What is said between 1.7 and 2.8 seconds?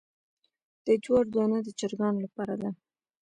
چرګانو لپاره ده.